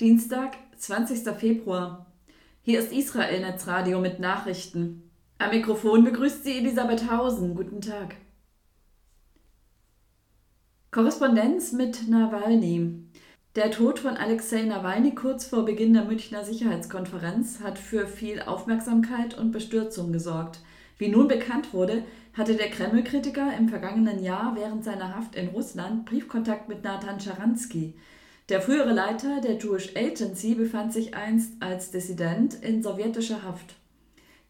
Dienstag, 0.00 0.56
20. 0.76 1.36
Februar. 1.36 2.06
Hier 2.62 2.80
ist 2.80 2.90
Israel 2.90 3.42
Netzradio 3.42 4.00
mit 4.00 4.18
Nachrichten. 4.18 5.08
Am 5.38 5.50
Mikrofon 5.50 6.02
begrüßt 6.02 6.42
sie 6.42 6.58
Elisabeth 6.58 7.08
Hausen. 7.08 7.54
Guten 7.54 7.80
Tag. 7.80 8.16
Korrespondenz 10.90 11.70
mit 11.70 12.08
Nawalny. 12.08 13.04
Der 13.54 13.70
Tod 13.70 14.00
von 14.00 14.16
Alexei 14.16 14.62
Nawalny 14.62 15.14
kurz 15.14 15.44
vor 15.44 15.64
Beginn 15.64 15.94
der 15.94 16.06
Münchner 16.06 16.44
Sicherheitskonferenz 16.44 17.60
hat 17.62 17.78
für 17.78 18.08
viel 18.08 18.42
Aufmerksamkeit 18.42 19.38
und 19.38 19.52
Bestürzung 19.52 20.12
gesorgt. 20.12 20.58
Wie 20.98 21.06
nun 21.06 21.28
bekannt 21.28 21.72
wurde, 21.72 22.02
hatte 22.32 22.56
der 22.56 22.70
Kreml-Kritiker 22.70 23.56
im 23.56 23.68
vergangenen 23.68 24.24
Jahr 24.24 24.56
während 24.56 24.82
seiner 24.82 25.14
Haft 25.14 25.36
in 25.36 25.50
Russland 25.50 26.04
Briefkontakt 26.04 26.68
mit 26.68 26.82
Nathan 26.82 27.20
Scharansky. 27.20 27.94
Der 28.50 28.60
frühere 28.60 28.92
Leiter 28.92 29.40
der 29.40 29.56
Jewish 29.56 29.96
Agency 29.96 30.54
befand 30.54 30.92
sich 30.92 31.14
einst 31.14 31.54
als 31.60 31.90
Dissident 31.90 32.52
in 32.62 32.82
sowjetischer 32.82 33.42
Haft. 33.42 33.76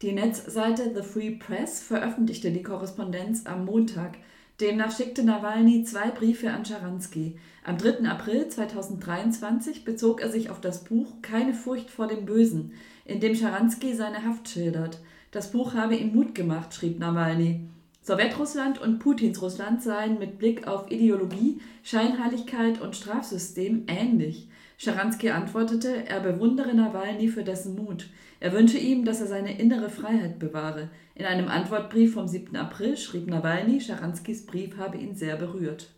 Die 0.01 0.11
Netzseite 0.11 0.91
The 0.93 1.01
Free 1.01 1.31
Press 1.31 1.79
veröffentlichte 1.79 2.51
die 2.51 2.61
Korrespondenz 2.61 3.45
am 3.45 3.63
Montag. 3.63 4.17
Demnach 4.59 4.93
schickte 4.93 5.23
Nawalny 5.23 5.85
zwei 5.85 6.09
Briefe 6.09 6.51
an 6.51 6.65
Scharansky. 6.65 7.37
Am 7.63 7.77
3. 7.77 8.05
April 8.09 8.49
2023 8.49 9.85
bezog 9.85 10.21
er 10.21 10.29
sich 10.29 10.49
auf 10.49 10.59
das 10.59 10.83
Buch 10.83 11.13
Keine 11.21 11.53
Furcht 11.53 11.89
vor 11.89 12.07
dem 12.07 12.25
Bösen, 12.25 12.73
in 13.05 13.21
dem 13.21 13.33
Scharansky 13.33 13.93
seine 13.93 14.25
Haft 14.25 14.49
schildert. 14.49 14.99
Das 15.31 15.51
Buch 15.51 15.73
habe 15.73 15.95
ihm 15.95 16.13
Mut 16.13 16.35
gemacht, 16.35 16.73
schrieb 16.73 16.99
Nawalny. 16.99 17.61
Sowjetrussland 18.05 18.79
und 18.79 18.99
Putins 18.99 19.41
Russland 19.41 19.81
seien 19.81 20.19
mit 20.19 20.37
Blick 20.37 20.67
auf 20.67 20.91
Ideologie, 20.91 21.59
Scheinheiligkeit 21.81 22.79
und 22.79 22.95
Strafsystem 22.95 23.85
ähnlich. 23.87 24.47
Scharansky 24.77 25.31
antwortete, 25.31 26.05
er 26.05 26.19
bewundere 26.19 26.75
Nawalny 26.75 27.29
für 27.29 27.43
dessen 27.43 27.73
Mut. 27.73 28.07
Er 28.39 28.53
wünsche 28.53 28.77
ihm, 28.77 29.05
dass 29.05 29.21
er 29.21 29.25
seine 29.25 29.57
innere 29.57 29.89
Freiheit 29.89 30.37
bewahre. 30.37 30.89
In 31.15 31.25
einem 31.25 31.47
Antwortbrief 31.47 32.13
vom 32.13 32.27
7. 32.27 32.55
April 32.55 32.95
schrieb 32.95 33.25
Nawalny, 33.25 33.81
Scharanskys 33.81 34.45
Brief 34.45 34.77
habe 34.77 34.97
ihn 34.97 35.15
sehr 35.15 35.37
berührt. 35.37 35.89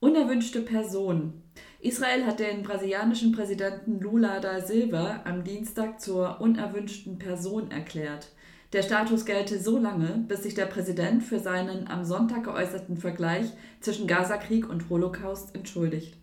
Unerwünschte 0.00 0.62
Person. 0.62 1.42
Israel 1.80 2.24
hat 2.24 2.40
den 2.40 2.62
brasilianischen 2.62 3.32
Präsidenten 3.32 4.00
Lula 4.00 4.40
da 4.40 4.62
Silva 4.62 5.20
am 5.24 5.44
Dienstag 5.44 6.00
zur 6.00 6.40
unerwünschten 6.40 7.18
Person 7.18 7.70
erklärt. 7.70 8.32
Der 8.74 8.82
Status 8.82 9.24
gelte 9.24 9.58
so 9.58 9.78
lange, 9.78 10.24
bis 10.28 10.42
sich 10.42 10.52
der 10.52 10.66
Präsident 10.66 11.22
für 11.22 11.38
seinen 11.38 11.88
am 11.88 12.04
Sonntag 12.04 12.44
geäußerten 12.44 12.98
Vergleich 12.98 13.46
zwischen 13.80 14.06
Gazakrieg 14.06 14.68
und 14.68 14.90
Holocaust 14.90 15.54
entschuldigt. 15.54 16.14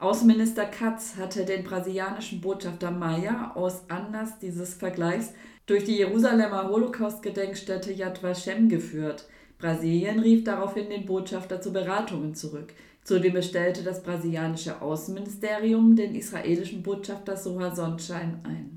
Außenminister 0.00 0.64
Katz 0.64 1.14
hatte 1.16 1.44
den 1.44 1.62
brasilianischen 1.62 2.40
Botschafter 2.40 2.90
Maia 2.90 3.52
aus 3.54 3.88
Anlass 3.88 4.40
dieses 4.40 4.74
Vergleichs 4.74 5.32
durch 5.66 5.84
die 5.84 5.96
Jerusalemer 5.98 6.68
Holocaust-Gedenkstätte 6.68 7.92
Yad 7.92 8.20
Vashem 8.20 8.68
geführt. 8.68 9.28
Brasilien 9.58 10.18
rief 10.18 10.42
daraufhin 10.42 10.90
den 10.90 11.06
Botschafter 11.06 11.60
zu 11.60 11.72
Beratungen 11.72 12.34
zurück. 12.34 12.72
Zudem 13.04 13.34
bestellte 13.34 13.84
das 13.84 14.02
brasilianische 14.02 14.82
Außenministerium 14.82 15.94
den 15.94 16.16
israelischen 16.16 16.82
Botschafter 16.82 17.36
Soha 17.36 17.72
Sonnschein 17.72 18.40
ein. 18.42 18.71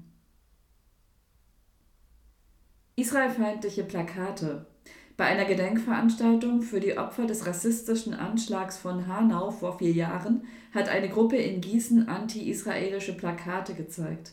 Israelfeindliche 2.97 3.83
Plakate. 3.83 4.67
Bei 5.17 5.25
einer 5.25 5.43
Gedenkveranstaltung 5.43 6.61
für 6.61 6.79
die 6.79 6.97
Opfer 6.97 7.25
des 7.25 7.45
rassistischen 7.45 8.13
Anschlags 8.13 8.77
von 8.77 9.05
Hanau 9.07 9.51
vor 9.51 9.79
vier 9.79 9.91
Jahren 9.91 10.45
hat 10.73 10.87
eine 10.87 11.09
Gruppe 11.09 11.35
in 11.35 11.59
Gießen 11.59 12.07
anti-israelische 12.07 13.17
Plakate 13.17 13.73
gezeigt. 13.73 14.31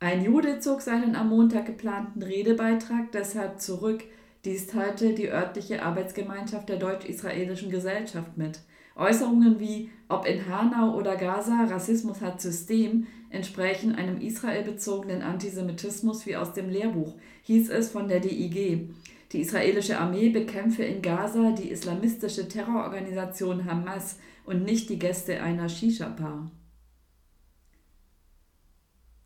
Ein 0.00 0.22
Jude 0.22 0.58
zog 0.60 0.82
seinen 0.82 1.16
am 1.16 1.30
Montag 1.30 1.64
geplanten 1.64 2.22
Redebeitrag 2.22 3.10
deshalb 3.12 3.62
zurück. 3.62 4.04
Dies 4.44 4.66
teilte 4.66 5.14
die 5.14 5.30
örtliche 5.30 5.82
Arbeitsgemeinschaft 5.82 6.68
der 6.68 6.76
deutsch-israelischen 6.76 7.70
Gesellschaft 7.70 8.36
mit. 8.36 8.60
Äußerungen 8.96 9.58
wie 9.58 9.90
ob 10.10 10.26
in 10.26 10.46
Hanau 10.46 10.94
oder 10.94 11.16
Gaza 11.16 11.64
Rassismus 11.64 12.20
hat 12.20 12.42
System 12.42 13.06
entsprechen 13.34 13.94
einem 13.94 14.20
israelbezogenen 14.20 15.22
Antisemitismus 15.22 16.24
wie 16.26 16.36
aus 16.36 16.52
dem 16.52 16.70
Lehrbuch, 16.70 17.14
hieß 17.42 17.68
es 17.70 17.90
von 17.90 18.08
der 18.08 18.20
DIG. 18.20 18.88
Die 19.32 19.40
israelische 19.40 19.98
Armee 19.98 20.30
bekämpfe 20.30 20.84
in 20.84 21.02
Gaza 21.02 21.52
die 21.52 21.70
islamistische 21.70 22.48
Terrororganisation 22.48 23.64
Hamas 23.64 24.18
und 24.46 24.64
nicht 24.64 24.88
die 24.88 24.98
Gäste 24.98 25.42
einer 25.42 25.68
Shisha-Bar. 25.68 26.50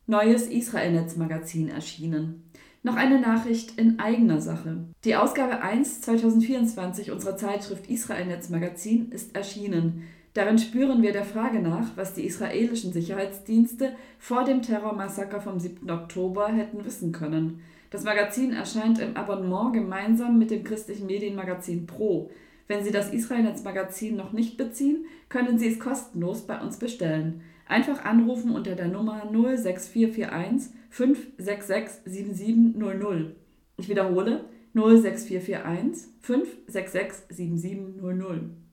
Neues 0.06 0.46
Israelnetz-Magazin 0.46 1.68
erschienen. 1.68 2.50
Noch 2.82 2.96
eine 2.96 3.20
Nachricht 3.20 3.78
in 3.78 3.98
eigener 3.98 4.40
Sache. 4.40 4.86
Die 5.04 5.16
Ausgabe 5.16 5.60
1 5.60 6.00
2024 6.00 7.10
unserer 7.10 7.36
Zeitschrift 7.36 7.90
Israelnetz 7.90 8.48
Magazin 8.48 9.10
ist 9.10 9.36
erschienen. 9.36 10.04
Darin 10.34 10.58
spüren 10.58 11.02
wir 11.02 11.12
der 11.12 11.24
Frage 11.24 11.60
nach, 11.60 11.96
was 11.96 12.14
die 12.14 12.26
israelischen 12.26 12.92
Sicherheitsdienste 12.92 13.92
vor 14.18 14.44
dem 14.44 14.62
Terrormassaker 14.62 15.40
vom 15.40 15.58
7. 15.58 15.90
Oktober 15.90 16.48
hätten 16.48 16.84
wissen 16.84 17.12
können. 17.12 17.60
Das 17.90 18.04
Magazin 18.04 18.52
erscheint 18.52 18.98
im 18.98 19.16
Abonnement 19.16 19.72
gemeinsam 19.72 20.38
mit 20.38 20.50
dem 20.50 20.62
christlichen 20.62 21.06
Medienmagazin 21.06 21.86
Pro. 21.86 22.30
Wenn 22.66 22.84
Sie 22.84 22.92
das 22.92 23.12
Israelnetz 23.12 23.64
Magazin 23.64 24.16
noch 24.16 24.32
nicht 24.32 24.58
beziehen, 24.58 25.06
können 25.30 25.58
Sie 25.58 25.68
es 25.68 25.80
kostenlos 25.80 26.46
bei 26.46 26.60
uns 26.60 26.78
bestellen. 26.78 27.40
Einfach 27.66 28.04
anrufen 28.04 28.50
unter 28.50 28.74
der 28.74 28.88
Nummer 28.88 29.22
06441 29.32 30.70
566 30.90 32.02
7700. 32.04 33.34
Ich 33.78 33.88
wiederhole 33.88 34.44
06441 34.74 36.08
566 36.20 37.36
7700. 37.36 38.67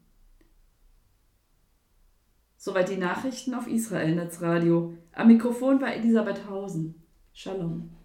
Soweit 2.65 2.89
die 2.89 2.97
Nachrichten 2.97 3.53
auf 3.53 3.67
Israel 3.67 4.15
Netzradio. 4.15 4.95
Am 5.11 5.27
Mikrofon 5.27 5.79
war 5.81 5.93
Elisabeth 5.93 6.49
Hausen. 6.49 6.95
Shalom. 7.31 7.95